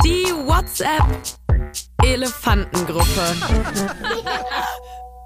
Die 0.00 0.26
WhatsApp 0.46 1.06
Elefantengruppe. 2.04 3.36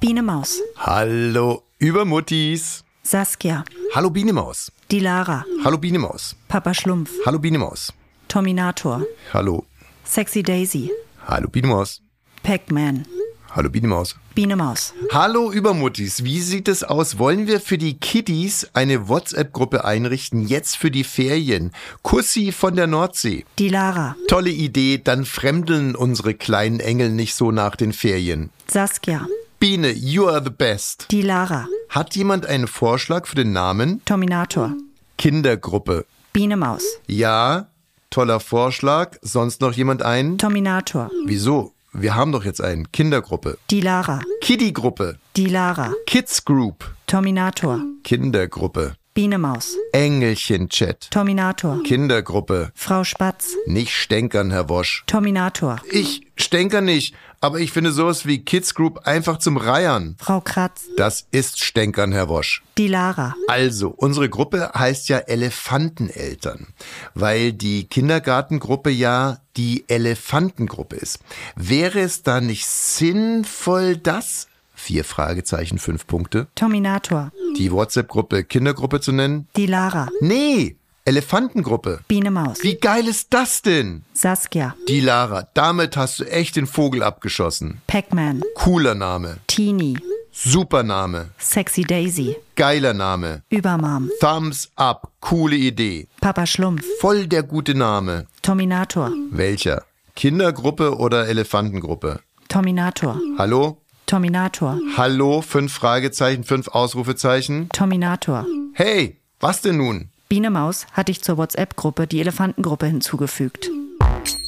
Biene 0.00 0.22
Maus, 0.22 0.60
Hallo, 0.76 1.62
Übermuttis. 1.78 2.84
Saskia, 3.02 3.64
Hallo 3.94 4.10
Bienemaus. 4.10 4.70
die 4.90 5.00
Lara, 5.00 5.44
Hallo 5.64 5.78
Bienemaus. 5.78 6.36
Papa 6.48 6.72
Schlumpf, 6.74 7.10
Hallo 7.26 7.38
Bienemaus. 7.40 7.92
Tominator, 8.28 9.02
Hallo. 9.32 9.64
Sexy 10.04 10.42
Daisy, 10.42 10.90
Hallo 11.26 11.48
Bienemaus. 11.48 12.00
Pac-Man, 12.44 13.06
Hallo 13.52 13.68
Bienemaus. 13.68 14.14
Biene 14.34 14.54
Maus, 14.54 14.94
Hallo 15.12 15.50
Übermuttis, 15.50 16.22
wie 16.22 16.40
sieht 16.40 16.68
es 16.68 16.84
aus? 16.84 17.18
Wollen 17.18 17.48
wir 17.48 17.60
für 17.60 17.78
die 17.78 17.98
Kiddies 17.98 18.68
eine 18.74 19.08
WhatsApp-Gruppe 19.08 19.84
einrichten, 19.84 20.46
jetzt 20.46 20.76
für 20.76 20.90
die 20.92 21.02
Ferien? 21.02 21.72
Kussi 22.02 22.52
von 22.52 22.76
der 22.76 22.86
Nordsee. 22.86 23.44
die 23.58 23.68
Lara, 23.68 24.14
Tolle 24.28 24.50
Idee, 24.50 25.00
dann 25.02 25.24
fremdeln 25.24 25.96
unsere 25.96 26.34
kleinen 26.34 26.78
Engel 26.78 27.10
nicht 27.10 27.34
so 27.34 27.50
nach 27.50 27.74
den 27.74 27.92
Ferien. 27.92 28.50
Saskia, 28.70 29.26
Biene, 29.58 29.90
you 29.90 30.28
are 30.28 30.42
the 30.44 30.50
best. 30.50 31.06
die 31.10 31.22
Lara, 31.22 31.66
Hat 31.88 32.14
jemand 32.14 32.46
einen 32.46 32.68
Vorschlag 32.68 33.26
für 33.26 33.34
den 33.36 33.52
Namen? 33.52 34.00
Tominator, 34.04 34.74
Kindergruppe. 35.18 36.06
Biene 36.32 36.56
Maus, 36.56 36.84
Ja, 37.08 37.66
toller 38.10 38.38
Vorschlag. 38.38 39.16
Sonst 39.22 39.60
noch 39.60 39.72
jemand 39.72 40.02
einen? 40.02 40.38
Tominator, 40.38 41.10
Wieso? 41.26 41.72
Wir 41.92 42.14
haben 42.14 42.30
doch 42.32 42.44
jetzt 42.44 42.60
einen. 42.60 42.92
Kindergruppe. 42.92 43.58
die 43.70 43.80
Lara, 43.80 44.20
Kiddie-Gruppe. 44.42 45.18
die 45.36 45.46
Lara, 45.46 45.92
Kids 46.06 46.44
Group. 46.44 46.88
Tominator, 47.06 47.80
Kindergruppe. 48.04 48.94
Biene 49.12 49.38
Maus, 49.38 49.76
Engelchen-Chat. 49.92 51.10
Tominator, 51.10 51.82
Kindergruppe. 51.82 52.70
Frau 52.76 53.02
Spatz, 53.02 53.56
Nicht 53.66 53.90
stänkern, 53.92 54.52
Herr 54.52 54.68
Wosch. 54.68 55.02
Tominator, 55.08 55.80
Ich 55.90 56.28
stänker 56.36 56.80
nicht, 56.80 57.16
aber 57.40 57.58
ich 57.58 57.72
finde 57.72 57.90
sowas 57.90 58.24
wie 58.24 58.44
Kids 58.44 58.72
Group 58.72 59.00
einfach 59.08 59.38
zum 59.40 59.56
Reiern. 59.56 60.14
Frau 60.20 60.40
Kratz, 60.40 60.84
Das 60.96 61.26
ist 61.32 61.58
stänkern, 61.64 62.12
Herr 62.12 62.28
Wosch. 62.28 62.62
die 62.78 62.86
Lara, 62.86 63.34
Also, 63.48 63.88
unsere 63.88 64.28
Gruppe 64.28 64.70
heißt 64.76 65.08
ja 65.08 65.18
Elefanteneltern, 65.18 66.68
weil 67.14 67.52
die 67.52 67.88
Kindergartengruppe 67.88 68.90
ja 68.90 69.38
die 69.56 69.84
Elefantengruppe 69.88 70.94
ist. 70.94 71.18
Wäre 71.56 71.98
es 71.98 72.22
da 72.22 72.40
nicht 72.40 72.64
sinnvoll, 72.64 73.96
das? 73.96 74.46
Vier 74.82 75.04
Fragezeichen, 75.04 75.78
fünf 75.78 76.06
Punkte. 76.06 76.46
Tominator, 76.54 77.32
Die 77.58 77.70
WhatsApp-Gruppe 77.70 78.44
Kindergruppe 78.44 79.00
zu 79.02 79.12
nennen? 79.12 79.46
die 79.54 79.66
Lara, 79.66 80.08
Nee, 80.22 80.76
Elefantengruppe. 81.04 82.00
Biene 82.08 82.30
Maus, 82.30 82.62
Wie 82.62 82.76
geil 82.76 83.06
ist 83.06 83.28
das 83.34 83.60
denn? 83.60 84.04
Saskia, 84.14 84.74
Die 84.88 85.00
Lara, 85.00 85.46
damit 85.52 85.98
hast 85.98 86.20
du 86.20 86.24
echt 86.24 86.56
den 86.56 86.66
Vogel 86.66 87.02
abgeschossen. 87.02 87.82
Pac-Man, 87.88 88.42
Cooler 88.54 88.94
Name. 88.94 89.36
Teenie, 89.48 89.98
Super 90.32 90.82
Name. 90.82 91.28
Sexy 91.38 91.82
Daisy, 91.84 92.36
Geiler 92.56 92.94
Name. 92.94 93.42
Übermom, 93.50 94.10
Thumbs 94.18 94.70
up. 94.76 95.10
Coole 95.20 95.56
Idee. 95.56 96.08
Papa 96.22 96.46
Schlumpf, 96.46 96.84
Voll 97.00 97.26
der 97.26 97.42
gute 97.42 97.74
Name. 97.74 98.26
Tominator, 98.40 99.12
Welcher? 99.30 99.84
Kindergruppe 100.16 100.96
oder 100.96 101.28
Elefantengruppe? 101.28 102.20
Tominator, 102.48 103.20
Hallo? 103.36 103.76
Tominator, 104.10 104.80
Hallo? 104.96 105.40
Fünf 105.40 105.72
Fragezeichen, 105.72 106.42
fünf 106.42 106.66
Ausrufezeichen? 106.66 107.68
Tominator. 107.68 108.44
Hey, 108.72 109.20
was 109.38 109.62
denn 109.62 109.76
nun? 109.76 110.10
Biene 110.28 110.50
Maus 110.50 110.88
hat 110.94 111.06
dich 111.06 111.22
zur 111.22 111.36
WhatsApp-Gruppe 111.36 112.08
die 112.08 112.18
Elefantengruppe 112.18 112.86
hinzugefügt. 112.86 113.70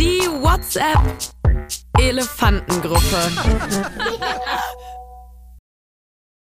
Die 0.00 0.26
WhatsApp 0.42 0.98
Elefantengruppe. 2.00 3.30